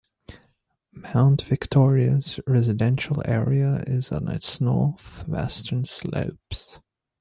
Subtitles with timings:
[0.91, 6.79] Mount Victoria's residential area is on its north-western slopes.